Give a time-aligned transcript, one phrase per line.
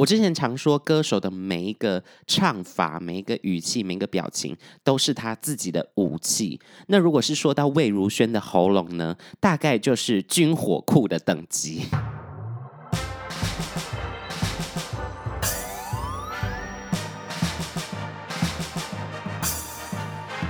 [0.00, 6.58] 我之前常说，歌手的每一个唱法、每一个语气、每一个表情，都是他自己的武器。
[6.86, 11.82] 那如果是说到魏如萱的喉咙呢，大概就是军火库的等级。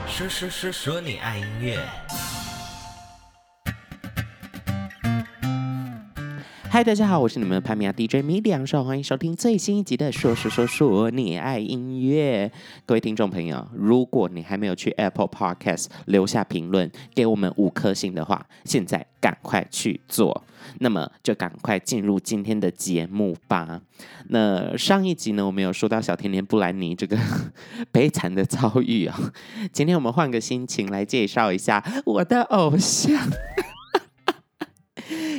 [0.06, 1.76] 说说说说你爱音乐。
[6.80, 12.50] 嗨，大家好，我是你们的潘米亚 DJ 米两少，欢迎收听最新一集的说说说说你爱音乐。
[12.86, 20.42] 各位听众朋友，如果你还没有去 Apple Podcast 留下评论，给我们五颗星的话，现在赶快去做。
[20.78, 23.82] 那么就赶快进入今天的节目吧。
[24.30, 27.18] 那上一集呢，我们有说到小甜甜布兰妮这个
[27.92, 29.32] 悲惨的遭遇啊、
[29.70, 33.20] 今天我们换个心情来介绍一下我的偶像。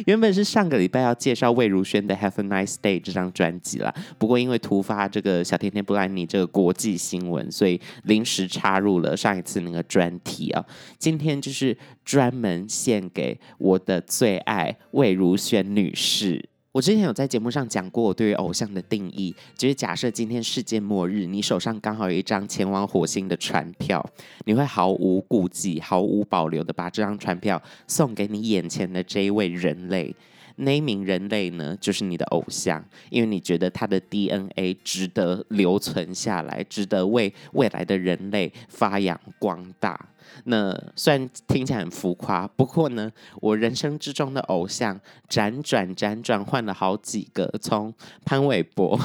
[0.06, 10.66] 原本是上个礼拜要介绍魏如萱的《Have a Nice Day》这张专辑啦，不过因为突发这个小甜甜布兰妮这个国际新闻，所以临时插入了上一次那个专题啊。
[10.98, 16.51] 今天就是专门献给我的最爱魏如萱女士。
[16.72, 24.10] 我之前有在节目上讲过我对于偶像的定义，就是假设今天世界末日，你手上刚好有一张前往火星的船票，
[24.46, 30.16] 你会毫无顾忌、毫无保留的把这张船票送给你眼前的这一位人类。
[30.64, 40.08] 那一名人类呢，就是你的偶像，因为你觉得他的 DNA 值得留存下来，值得为未来的人类发扬光大。
[40.46, 49.00] 那虽然听起来很浮夸，不过呢，我人生之中的偶像辗转辗转换了好几个，从潘玮柏，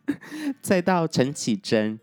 [0.62, 2.00] 再到陈绮贞，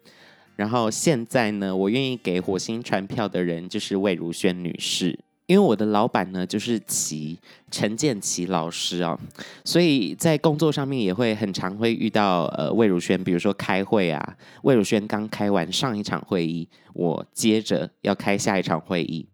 [0.56, 5.20] 然后现在呢，我愿意给火星传票的人就是魏如萱女士。
[5.52, 7.38] 因为我的老板呢，就是齐
[7.70, 9.20] 陈建骐老师哦，
[9.66, 19.28] 所以在工作上面也会很常会遇到呃魏如萱，比如说开会啊，魏如萱刚开完上一场会议，我接着要开下一场会议，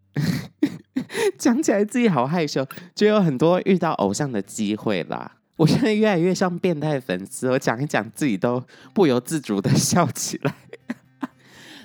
[1.38, 2.66] 讲起来自己好害羞，
[2.96, 5.34] 就有很多遇到偶像的机会啦。
[5.56, 10.52] 我现在越来越像变态粉丝，我讲一讲自己都不由自主的笑起来。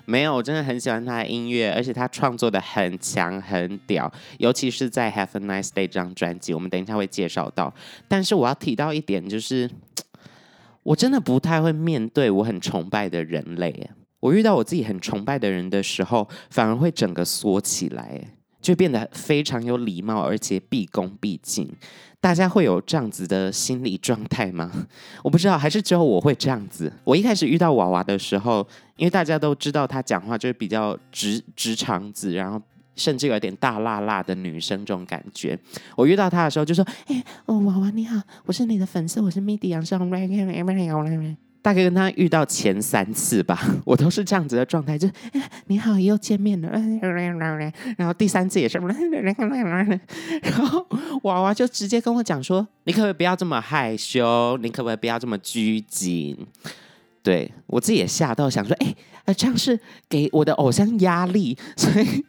[0.04, 7.72] 没有，我真的很喜欢他的音乐，而且他创作的很强很屌，尤其是在《Have a Nice Day》这张专辑，我们等一下会介绍到。
[8.08, 9.70] 但是我要提到一点，就是
[10.82, 13.90] 我真的不太会面对我很崇拜的人类。
[14.20, 18.20] 我遇到我自己很崇拜的人的时候，反而会整个缩起来，
[18.62, 21.68] 就变得非常有礼貌，而且毕恭毕敬。
[22.20, 24.70] 大家会有这样子的心理状态吗？
[25.24, 26.92] 我不知道，还是只有我会这样子。
[27.02, 28.64] 我一开始遇到娃娃的时候，
[28.96, 32.62] 因为大家都知道她讲话就是比较直直肠子，然后
[32.94, 35.58] 甚至有点大辣辣的女生这种感觉。
[35.96, 39.98] 我遇到她的时候就说：“哎、哦，娃娃你好，我是你的粉丝，我是 MIDI 杨尚。”
[41.62, 45.08] 大概跟他遇到前三次吧， 我都是这样子的状态，就
[45.68, 46.68] 你好，又见面了。
[47.96, 48.78] 然后第三次也是，
[50.42, 50.86] 然后
[51.22, 54.58] 娃娃就直接跟我讲说：“你可不可以不要这么害羞？
[54.60, 56.36] 你可不可以不要这么拘谨？”
[57.22, 58.92] 对，我自己也吓到，想说：“哎，
[59.34, 59.78] 这样是
[60.08, 61.56] 给我的偶像压力。
[61.76, 62.24] ”所以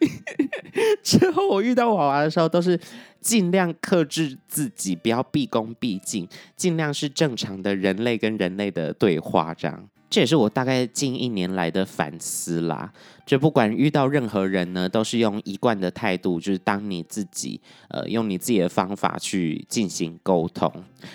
[1.01, 2.79] 之后我遇到娃娃的时候，都是。
[3.23, 6.27] 尽量克制自己，不要毕恭毕敬，
[6.57, 9.87] 尽量是正常的人类跟人类的对话，这样。
[10.09, 12.91] 这也是我大概近一年来的反思啦。
[13.25, 20.69] 就不管遇到任何人呢，都是用一贯的态度，就是当你自己，呃，用你自己的方法去进行沟通，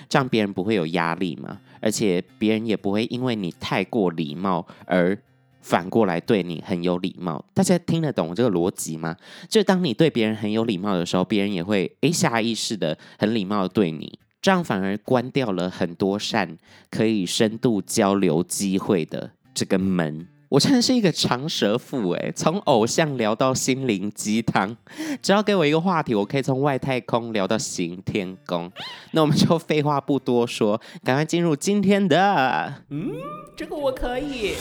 [0.08, 5.14] 这样别人不会有压力嘛，而且别人也不会因为你太过礼貌而。
[5.60, 9.16] 反过来对你很有礼貌，大家听得懂这个逻辑吗？
[9.48, 16.56] 就当你对别人很有礼貌的时候，别人也会诶下意识的很礼貌的对你，这样反而关掉了很多扇
[16.90, 20.28] 可以深度交流机会的这个门。
[20.50, 24.74] 我真的是一个长舌妇诶，从偶像聊到心灵鸡汤，
[25.20, 28.72] 只要给我一个话题，我可以从外太空聊到行天宫。
[29.10, 33.12] 那我们就废话不多说，赶快进入今天的，嗯，
[33.54, 34.54] 这个我可以。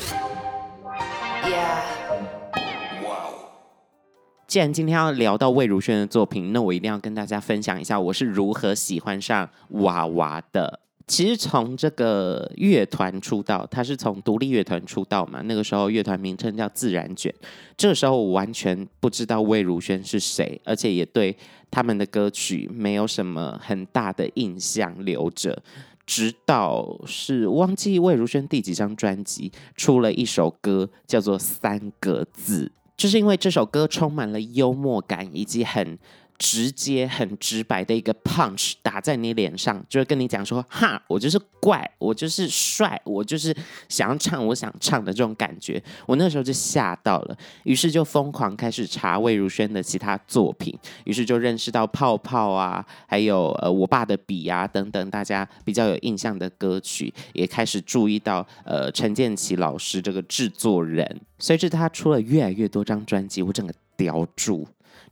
[4.48, 10.80] 既然今天要聊到魏如萱的作品，那我一定要跟大家分享一下我是如何喜欢上娃娃的。
[11.06, 17.34] 其实从这个乐团出道，他是从独立乐团出道嘛，那个时候乐团名称叫自然卷。
[17.76, 21.36] 这个时候我完全不知道魏如萱是谁，而且也对
[21.70, 25.62] 他们的歌曲没有什么很大的印象留着。
[26.08, 32.66] 直到是忘记魏如萱第几张专辑出了一首歌，叫做《三个字》，
[32.96, 36.00] 就是因为这首歌充满了幽默感，以及很
[36.38, 43.56] 直接、很直白的一个 punch 打在你脸上，就会跟你讲说：“哈，我就是怪，我就是帅，我就是
[43.88, 61.22] 想要唱我想唱的这种感觉。”我那时候就吓到了，于是就疯狂开始查魏如萱的其他作品，于是就认识到泡泡啊，还有呃我爸的笔啊等等，大家比较有印象的歌曲，也开始注意到呃陈建奇老师这个制作人。
[61.38, 64.68] 随着他出了越来越多张专辑，我整个叼住。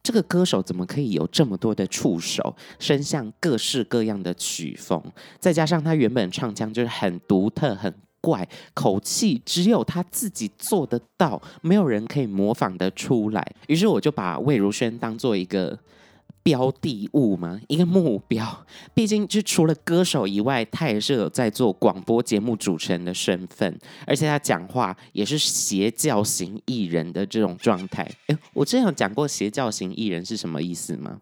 [0.06, 5.02] 这个歌手怎么可以有这么多的触手，伸向各式各样的曲风，
[5.40, 7.92] 再加上他原本唱腔就是很独特、很
[8.22, 13.44] 怪，口气只有他自己做得到，没有人可以模仿得出来。
[13.68, 15.80] 于是我就把魏如萱当做一个。
[16.45, 17.59] 标的物吗？
[17.68, 18.45] 一个目标。
[18.94, 23.75] 毕竟，就除了歌手以外，他也是有在做广播节目主持人的身份，
[24.06, 28.07] 而且他讲话也是邪教型艺人的这种状态。
[28.27, 31.19] 诶，我之前有讲过邪教型艺人是什么意思吗？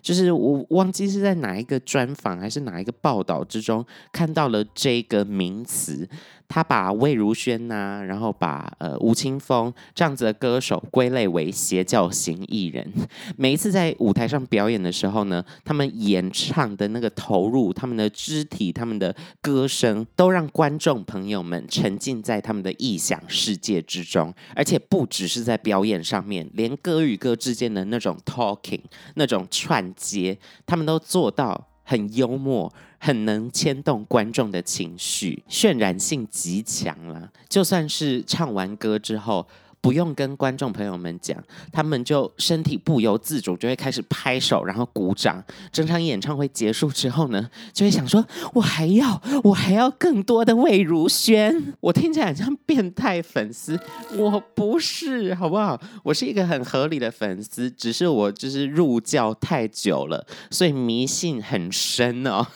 [0.00, 6.08] 就是我忘记是在哪一个专访还是哪一个报道之中看到了这个名词。
[6.50, 12.92] 他把魏如萱呐、然后把呃吴青峰这样子的歌手归类为邪教型艺人。
[13.36, 24.34] 每一次在舞台上表演的时候呢，他们演唱的那个投入，他们的肢体，他们的歌声，都让观众朋友们沉浸在他们的异想世界之中。
[24.56, 28.80] 而且不只是在表演上面，连歌与歌之间的那种 talking，
[29.14, 30.36] 那种串接，
[30.66, 32.72] 他们都做到很幽默。
[33.02, 37.32] 很能牵动观众的情绪，渲染性极强了。
[37.48, 39.46] 就算是唱完歌之后，
[39.80, 41.42] 不用跟观众朋友们讲，
[41.72, 45.42] 他们就身体不由自主就会开始拍手，然后鼓掌。
[45.72, 53.78] 整场演唱会结束之后呢，就会想说：“我还要，我还要更多的魏如萱。”我听起来很像变态粉丝，
[54.16, 55.80] 我不是，好不好？
[56.02, 62.46] 我是一个很合理的粉丝，只是我就是入教太久了，所以迷信很深哦。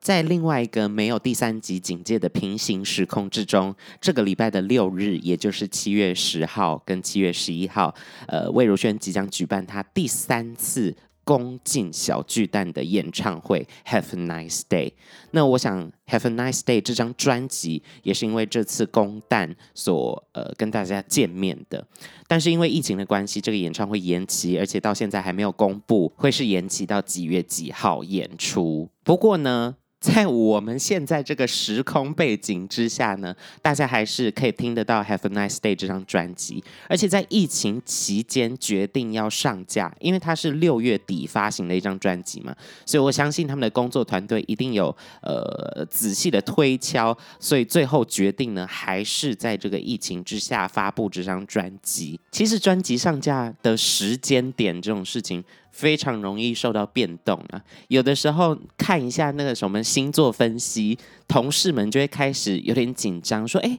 [0.00, 7.94] 在另外一个没有第三级警戒的平行时空之中，这个礼拜的六日，也就是七月十号跟七月十一号，
[8.26, 13.68] 呃，魏如萱即将举办她第三次攻进小巨蛋的演唱会。
[13.86, 14.92] Have a nice day。
[15.32, 21.86] 那我想，Have a nice day 这张专辑也是因为这次攻蛋所呃跟大家见面的。
[22.26, 28.88] 但是因为疫情的关系，这个演唱会延期，而且到现在还没有公布会是延期到几月几号演出。
[29.04, 42.56] 不过呢，在我们现在这个时空背景之下呢，大家还是可以听得到《Have a Nice Day》这张专辑，而且在疫情期间决定要上架，因为它是六月底发行的一张专辑嘛，
[42.86, 44.84] 所以我相信他们的工作团队一定有
[45.20, 52.18] 呃仔细的推敲，所以最后决定呢，还是在这个疫情之下发布这张专辑。
[52.30, 55.44] 其实专辑上架的时间点这种事情。
[55.70, 57.62] 非常容易受到变动啊！
[57.88, 63.78] 有的时候看一下那个什么星座分析，同事们就会开始有点紧张，说：“哎。”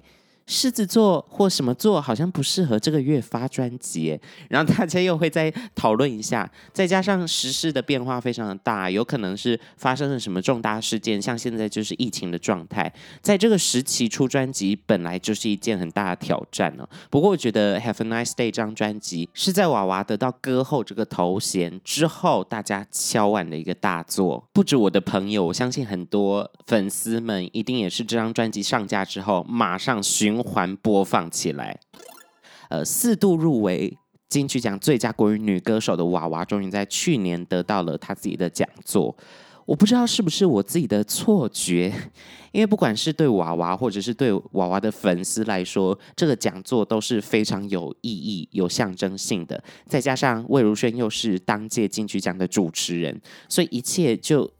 [0.51, 4.19] 狮子座或什么座好像不适合这个月发专辑，
[4.50, 16.86] 然后大家又会再讨论一下，再加上时事的变化非常的大，有可能是发生了什么重大事件，像现在就是疫情的状态，在这个时期出专辑本来就是一件很大的挑战呢。
[17.09, 24.45] 不过我觉得《Have a Nice Day》这张专辑是在娃娃得到歌后这个头衔之后，大家敲碗的一个大作。
[24.51, 31.79] 不止我的朋友，我相信很多粉丝们一定也是这张专辑上架之后马上寻环播放起来，
[32.69, 33.98] 呃，四度入围
[34.29, 39.15] 金曲奖最佳国语女歌手的娃娃，终于在去年得到了她自己的讲座。
[39.65, 41.93] 我不知道是不是我自己的错觉，
[42.51, 49.63] 因为不管是对娃娃，或者是对娃娃的粉丝来说，这个讲座都是非常有意义、有象征性的。
[49.86, 54.51] 再加上魏如萱又是当届金曲奖的主持人，所以一切就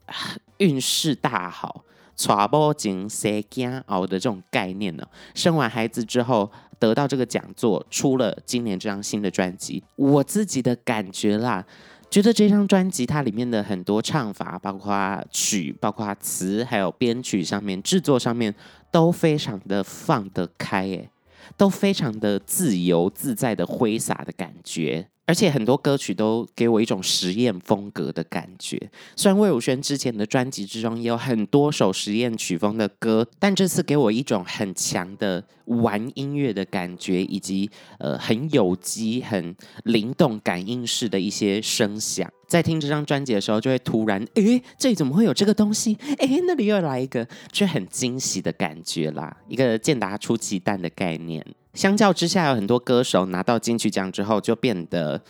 [0.58, 1.84] 运势大好。
[2.16, 5.04] 娶某前生囝熬的这种概念呢，
[5.34, 9.84] 生完孩子之后得到这个讲座，出了今年这张新的专辑。
[9.96, 11.66] 我自己的感觉啦，
[12.10, 18.54] 觉得这张专辑它里面的很多唱法，包括曲、包括词，还有编曲上面、制作上面，
[18.92, 21.10] 都非常的放得开，哎，
[21.56, 25.08] 都非常的自由自在的挥洒的感觉。
[25.32, 28.78] 而且很多歌曲都给我一种实验风格的感觉。
[29.16, 42.30] 虽然魏如萱之前的专辑之中也有很多首实验曲风的歌，但这次给我一种很强的玩音乐的感觉，以及呃很有机、很灵动、感应式的一些声响。
[42.46, 45.98] 在听这张专辑的时候，就会突然，诶，这里怎么会有这个东西？
[46.18, 51.46] 诶，那里又来一个，就很惊喜的感觉啦，一个健达出奇蛋的概念。
[51.74, 55.22] 相较之下，有很多歌手拿到金曲奖之后就变得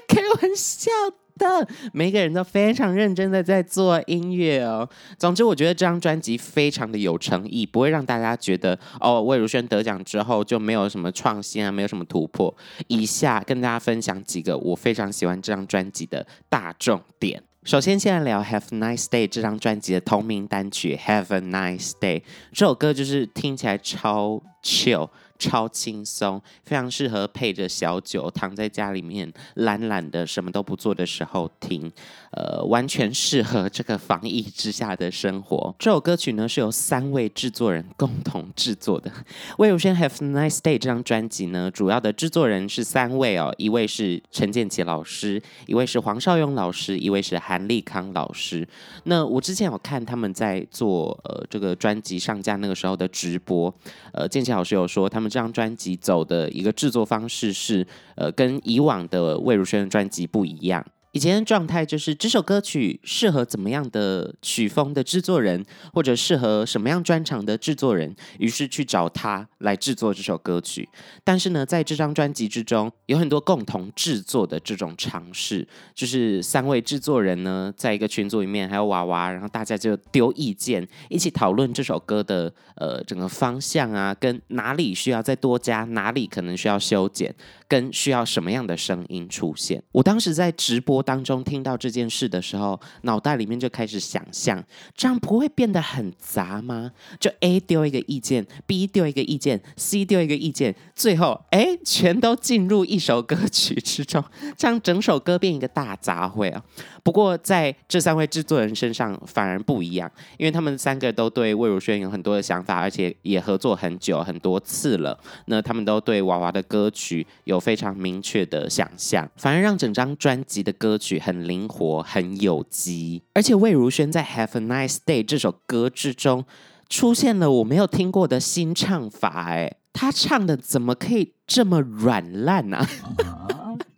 [0.07, 0.91] 开玩笑
[1.37, 4.87] 的，每个人都非常认真的在做音乐哦。
[5.17, 12.55] 总之，我觉得这张专辑非常的有诚意，不会让大家觉得哦，魏如萱得奖之后就没有什么创新啊，没有什么突破。
[12.87, 17.41] 以下跟大家分享几个我非常喜欢这张专辑的大重点。
[17.63, 22.19] 首先，先来聊《Have a Nice Day》这张专辑的同名单曲《Have a Nice Day》。
[22.51, 25.07] 这首歌就是听起来超 chill。
[25.41, 31.91] 超轻松，非常适合配着小酒，躺在家里面懒懒的什么都不做的时候听，
[32.31, 35.73] 呃，完全适合这个防疫之下的生活。
[35.79, 39.11] 这首歌曲呢是由三位制作人共同制作的。
[39.57, 48.67] 魏如萱《Have a Nice Day》这张专辑呢，主要的制作人是三位哦，一位是陈建骐老师，一位是黄少雍老师，一位是韩立康老师。
[49.05, 53.73] 那我之前有看他们在做呃这个专辑上架那个时候的直播，
[54.13, 55.30] 呃，建骐老师有说他们。
[55.31, 60.85] 这张专辑走的一个制作方式是，呃，跟以往的魏如萱的专辑不一样。
[61.11, 65.61] 以前的状态就是这首歌曲适合怎么样的曲风的制作人，
[65.93, 70.87] 或者适合什么样专长的制作人，于是去找他来制作这首歌曲。
[71.21, 87.35] 但是呢，在这张专辑之中，有很多共同制作的这种尝试，就是三位制作人呢，在一个群组里面，还有娃娃，然后大家就丢意见，一起讨论这首歌的呃整个方向啊，跟哪里需要再多加，哪里可能需要修剪，
[87.67, 89.83] 跟需要什么样的声音出现。
[89.91, 91.00] 我当时在直播。
[91.01, 94.63] 当中听到这件事的时候，脑袋里面就开始想象，
[94.95, 96.91] 这样不会变得很杂吗？
[97.19, 104.23] 就 A 丢一个意见，B 丢一个意见，C 丢一个意见，最后哎，全都进入一首歌曲之中，
[104.57, 106.63] 这样整首歌变一个大杂烩啊！
[107.03, 115.19] 不过在这三位制作人身上反而不一样，因为他们三个都对魏如萱有很多的想法，而且也合作很久很多次了。
[115.45, 123.21] 那他们都对娃娃的歌曲有非常明确的想象，反而让整张专辑的歌曲很灵活、很有机。
[123.33, 126.45] 而且魏如萱在《Have a Nice Day》这首歌之中
[126.87, 132.85] 出现了我没有听过的新唱法，哎，他唱的怎么可以这么软烂呢？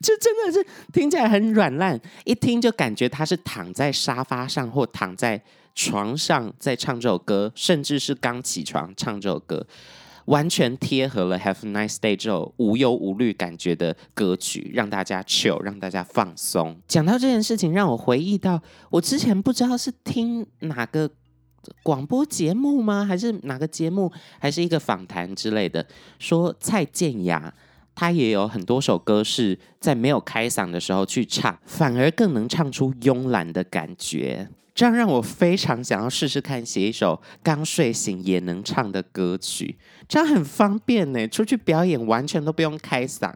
[0.00, 5.42] 这真的是听起来很软烂，一听就感觉他是躺在沙发上或躺在
[5.74, 9.66] 床上在唱这首歌，甚至是刚起床唱这首歌，
[10.26, 16.80] 完全贴合了《Have a Nice Day》这首无忧无虑感觉的歌曲，让大家 chill，让大家放松。
[16.86, 21.10] 讲到这件事情，让我回忆到我之前不知道是听哪个
[21.82, 25.84] 广播节目吗，还是哪个节目，还是一个访谈之类的，
[26.20, 27.52] 说蔡健雅。
[28.00, 34.48] 他也有很多首歌是在没有开嗓的时候去唱，反而更能唱出慵懒的感觉。
[34.72, 39.76] 这样让我非常想要试试看写一首刚睡醒也能唱的歌曲，
[40.06, 41.26] 这样很方便呢。
[41.26, 43.34] 出去表演完全都不用开嗓。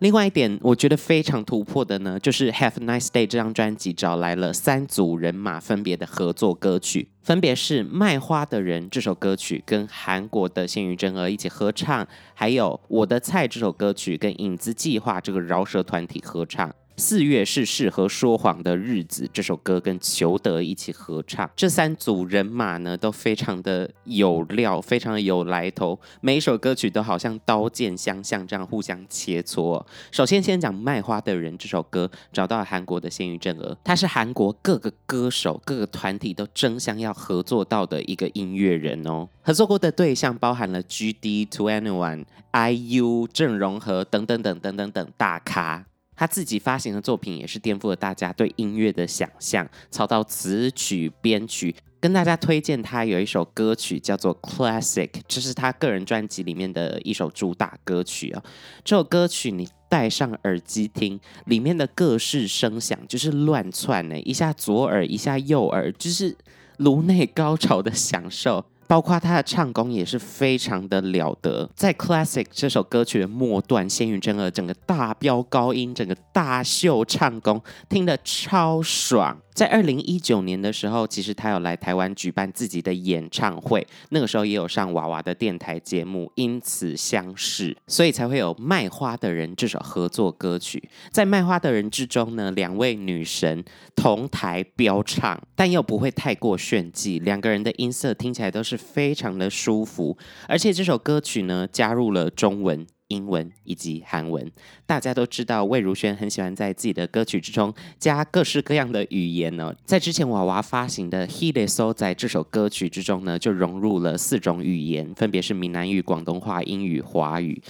[0.00, 16.72] 另外一点，我觉得非常突破的呢，就是《Have a Nice Day》这张专辑找来了三组人马分别的合作歌曲，分别是《卖花的人》这首歌曲跟韩国的鲜于真儿一起合唱，还有《我的菜》这首歌曲跟影子计划这个饶舌团体合唱。
[16.98, 21.48] 四月是适合说谎的日子，这首歌跟裘德一起合唱。
[21.54, 25.96] 这三组人马呢，都非常的有料，非常的有来头。
[26.20, 29.80] 每一首歌曲都好像刀剑相向，这样互相切磋。
[30.10, 39.28] 首先，先讲卖花的人这首歌，找到了韩国的鲜于正娥，他是韩国各个歌手、各个团体都争相要合作到的一个音乐人哦。
[39.42, 45.84] 合作过的对象包含了 GD、To Anyone、IU、郑容和等等等等等等大咖。
[46.18, 58.42] 他自己发行的作品也是颠覆了大家对音乐的想象，操到词曲编曲，跟大家推荐他有一首歌曲叫做《Classic》，这是他个人专辑里面的一首主打歌曲啊。
[58.82, 66.36] 这首歌曲你戴上耳机听，里面的各式声响就是乱窜呢，一下左耳，一下右耳，就是
[66.78, 68.64] 颅内高潮的享受。
[68.88, 79.38] 包括他的唱功也是非常的了得，在《Classic》这首歌曲的末段，仙羽真儿整个大飙高音，整个大秀唱功，听得超爽。
[79.58, 90.88] 在二零一九年的时候，其实他有来台湾举办自己的演唱会，那个时候也有上娃娃的电台节目，因此相识，所以才会有《卖花的人》这首合作歌曲。
[91.10, 93.64] 在《卖花的人》之中呢，两位女神
[93.96, 102.86] 同台飙唱，但又不会太过炫技，两个人的音色听起来都是非常的舒服，而且这首歌曲呢，加入了中文。
[103.08, 104.50] 英文以及韩文，
[104.86, 109.74] 大家都知道魏如萱很喜欢在自己的歌曲之中加各式各样的语言呢。
[109.84, 117.60] 在之前娃娃发行的《Hide So》在这首歌曲之中呢，就融入了四种语言，分别是闽南语、广东话、英语、华语。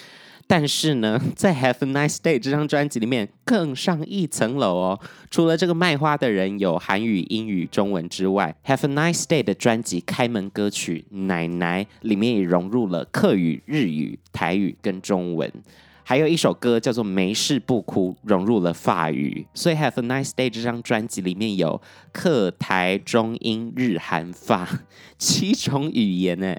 [0.50, 4.98] 但是呢， 在 Have a Nice Day 这张专辑里面更上一层楼哦。
[5.30, 15.52] 除了这个卖花的人有韩语、英语、中文之外，Have a Nice Day 的专辑开门歌曲《奶奶》里面也融入了客语、日语、台语跟中文。
[16.02, 21.78] 还有一首歌叫做《没事不哭》，融入了法语，所以《Have a Nice Day》这张专辑里面有
[22.10, 24.66] 客、台、中、英、日、韩、法
[25.18, 26.56] 七种语言呢，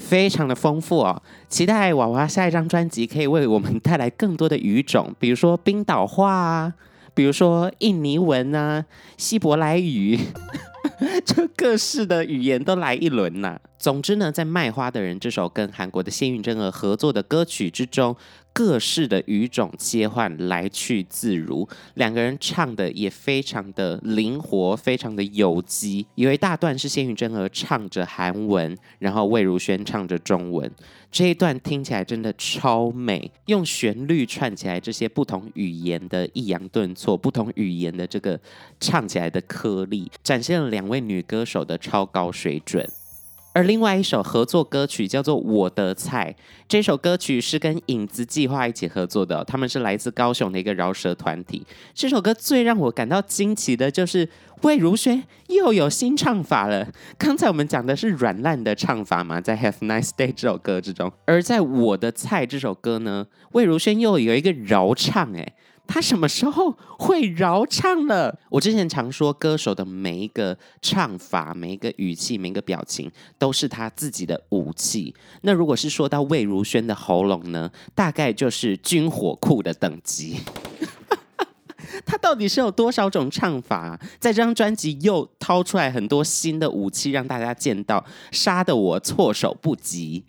[0.00, 1.22] 非常的丰富哦。
[1.48, 6.74] 期待娃娃下一张专辑可以为我们带来更多的语种，比如说冰岛话啊，
[7.14, 8.84] 比如说印尼文啊，
[9.16, 10.18] 希伯来语。
[11.24, 13.60] 这各式的语言都来一轮呐、啊。
[13.78, 18.14] 总之呢，在卖花的人这首跟韩国的谢运真儿合作的歌曲之中，
[18.52, 26.06] 各式的语种切换来去自如，两个人唱的也非常的灵活，非常的有机。
[26.16, 30.70] 有一大段是谢运真娥唱着韩文，然后魏如萱唱着中文，
[31.10, 38.38] 这一段听起来真的超美，用旋律串起来这些不同语言的抑扬顿挫，不同语言的这个
[38.78, 42.86] 唱起来的颗粒，展现了两位女歌手的超高水准。
[43.52, 46.34] 而另外一首合作歌曲叫做《我的菜》，
[46.68, 51.66] 这首歌曲是跟影子计划一起合作的，他们是来自高雄的一个饶舌团体。
[51.92, 54.28] 这首歌最让我感到惊奇的就是
[54.62, 56.86] 魏如萱又有新唱法了。
[57.18, 65.54] 刚才我们讲的是软烂的唱法嘛，在《Have Nice Day》这首歌之中，而在《我的菜》这首歌呢，魏如萱又有一个饶唱，哎。
[65.92, 68.38] 他什么时候会饶唱了？
[68.48, 75.12] 我之前常说，歌手的每一个唱法、每一个语气、每一个表情，都是他自己的武器。
[75.42, 80.36] 那如果是说到魏如萱的喉咙呢，大概就是军火库的等级。
[82.06, 83.98] 他到底是有多少种唱法？
[84.20, 90.22] 在这张专辑又掏出来很多新的武器，让大家见到，杀得我措手不及。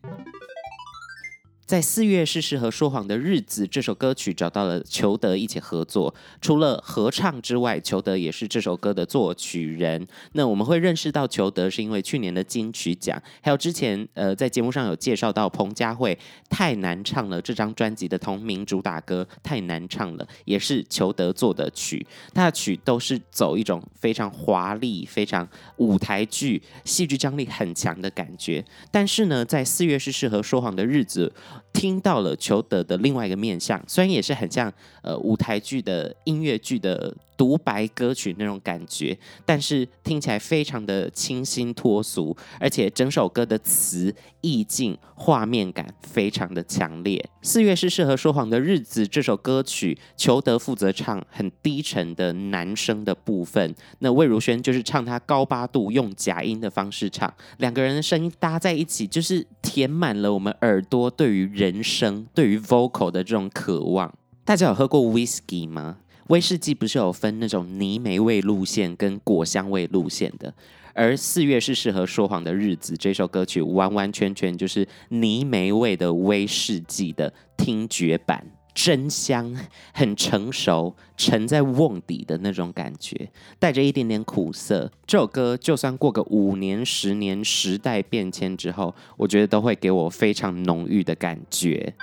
[1.71, 6.13] 在四月是适合说谎的日子，这首歌曲找到了裘德一起合作。
[6.41, 10.05] 除了合唱之外，裘德也是这首歌的作曲人。
[10.33, 22.05] 那我们会认识到裘德，是因为去年的金曲奖，还有之前呃在节目上有介绍到彭佳慧太难唱了这张专辑的同名主打歌太难唱了，也是裘德做的曲。
[22.33, 28.61] 他的曲都是走一种非常华丽、非常舞台剧、戏剧张力很强的感觉。
[28.91, 31.31] 但是呢，在四月是适合说谎的日子。
[31.73, 34.71] 听到了裘德的另外一个面相，虽然也是很像
[35.01, 47.27] 呃舞台剧的音乐剧的独白歌曲那种感觉，但是听起来非常的清新脱俗，而且整首歌的词意境、画面感非常的强烈。
[47.41, 64.13] 四月是适合说谎的日子，这首歌曲裘德负责唱很低沉的男声的部分，那魏如萱就是唱她高八度用假音的方式唱，两个人的声音搭在一起，就是填满了我们耳朵对于人声、对于 vocal 的这种渴望。
[64.45, 65.97] 大家有喝过 whisky 吗？
[66.31, 70.53] 威士忌不是有分那种泥煤味路线跟果香味路线的，
[70.93, 72.95] 而四月是适合说谎的日子。
[72.95, 79.53] 这首歌曲完完全全就是泥煤味的威士忌的听觉版，真香，
[79.93, 84.89] 很成熟，沉在瓮底的那种感觉，带着一点点苦涩。
[85.05, 91.93] 这首歌就算过个五年、十年，时代变迁之后，我觉得都会给我非常浓郁的感觉。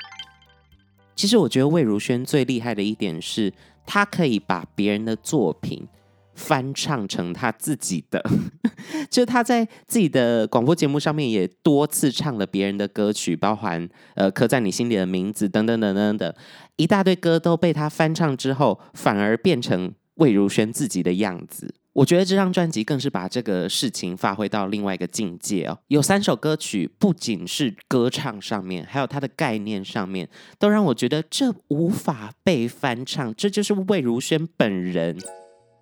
[1.17, 3.51] 其实我觉得魏如萱最厉害的一点是。
[3.91, 5.89] 他可以把别人的作品
[6.35, 8.23] 翻唱成他自己的，
[9.09, 16.35] 就他在自己的广播节目上面也多次唱了别人的歌曲，包含呃刻在你心里的名字等等等等等，
[16.77, 21.75] 一大堆歌都被他翻唱之后，反而变成魏如萱自己的样子。
[21.99, 25.77] 我觉得这张专辑更是把这个事情发挥到另外一个境界哦。
[25.89, 30.29] 有三首歌曲，不仅是歌唱上面，还有它的概念上面，
[30.61, 35.19] 都让我觉得这无法被翻唱，这就是魏如萱本人。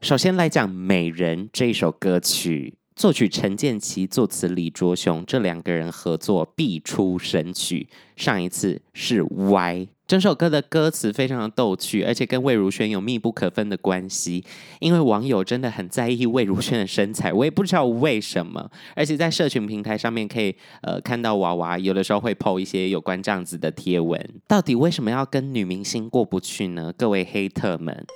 [0.01, 7.91] 首先来讲《美人》这一首歌曲，作曲陈建骐，作词李卓雄，这两个人合作必出神曲。
[8.17, 9.89] 上一次是 Y。
[10.07, 14.45] 整首歌的歌词非常的逗趣，而且跟魏如萱有密不可分的关系。
[14.79, 18.71] 因为网友真的很在意魏如萱的身材，我也不知道为什么。
[18.95, 24.25] 而且在社群平台上面可以呃看到娃娃有的时候会 po 一些有关这样子的贴文。
[24.47, 26.93] 到底为什么要跟女明星过不去呢？
[26.97, 28.07] 各位黑特们。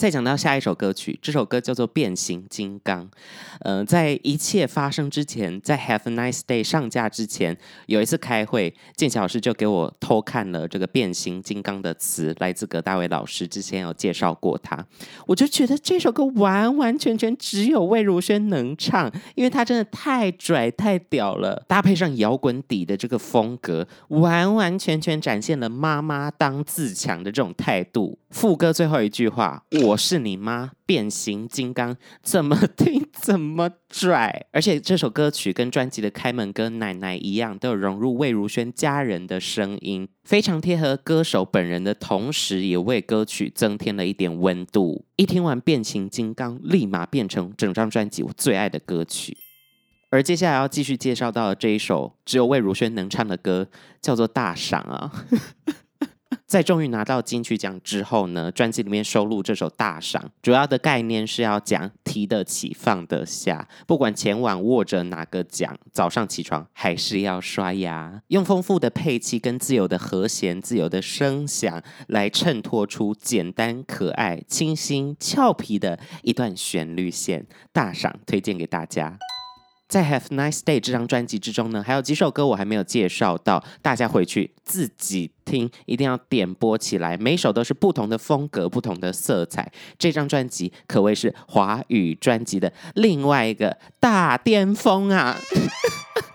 [0.00, 3.04] 再讲到下一首歌曲，这首歌叫做《变形金刚》。
[3.60, 14.82] 呃，在一切发生之前，在《Have a Nice Day》上架之前，有一次开会，建骐老师就给我偷看了这个《变形金刚》的词，来自葛大为老师，之前有介绍过他。
[15.26, 28.18] 我就觉得这首歌完完全全只有魏如萱能唱，因为他真的太拽太屌了，搭配上摇滚底的这个风格，完完全全展现了妈妈当自强的这种态度。
[28.30, 34.46] 副歌最后一句话，我我是你妈，变形金刚，怎么听 怎么拽。
[34.52, 45.04] 而且这首歌曲跟专辑的开门歌《奶奶》一样，都有融入魏如萱家人的声音，非常贴合歌手本人的同时，也为歌曲增添了一点温度。
[45.16, 49.36] 一听完《变形金刚》，立马变成整张专辑我最爱的歌曲。
[50.10, 53.68] 而接下来要继续介绍到的这一首只有魏如萱能唱的歌，
[54.00, 55.26] 叫做《大赏》啊。
[56.50, 77.46] 在终于拿到金曲奖之后呢，专辑里面收录这首《大赏》，主要的概念是要讲提得起放得下，不管前晚握着哪个奖，早上起床还是要刷牙，用丰富的配器跟自由的和弦、自由的声响来衬托出简单可爱、清新俏皮的一段旋律线。
[77.72, 79.16] 大赏推荐给大家。
[79.90, 87.16] 在《Have Nice Day》这张专辑之中呢，还有几首歌我还没有介绍到，大家回去自己听，一定要点播起来。
[87.16, 89.70] 每首都是不同的风格、不同的色彩。
[89.98, 95.36] 这张专辑可谓是华语专辑的另外一个大巅峰啊！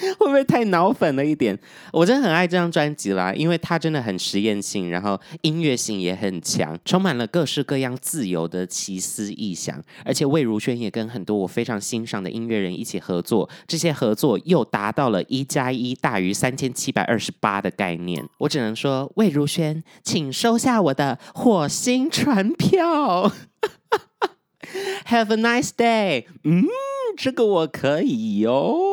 [0.18, 1.58] 会不会太脑粉了一点？
[1.92, 9.82] 我真的很爱这张专辑啦，因为它真的很实验性，然后音乐性也很强，充满了各式各样自由的奇思异想。
[10.04, 18.26] 而且魏如萱也跟很多我非常欣赏的音乐人一起合作，这些合作又达到了一加一大于三千七百二十八的概念。
[18.38, 23.32] 我只能说，魏如萱，请收下我的火星船票。
[25.06, 26.26] Have a nice day。
[26.44, 26.64] 嗯，
[27.16, 28.89] 这个我可以哟。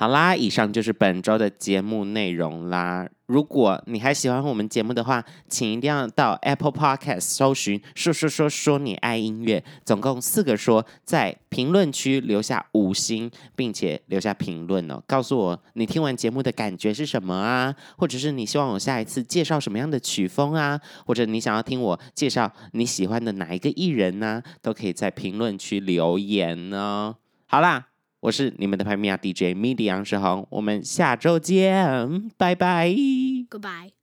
[0.00, 3.08] 好啦，以上就是本周的节目内容啦。
[3.26, 27.16] 如果你还喜欢我们节目的话，请一定要到 Apple Podcast 搜寻“说说说说你爱音乐”，总共四个说，在评论区留下五星，并且留下评论哦，告诉我你听完节目的感觉是什么啊，或者是你希望我下一次介绍什么样的曲风啊，或者你想要听我介绍你喜欢的哪一个艺人呢，都可以在评论区留言哦。
[27.46, 27.88] 好啦。
[28.20, 32.88] 我是你们的拍米亚 DJ mid 杨世宏，我们下周见，拜拜。
[32.90, 33.97] Goodbye。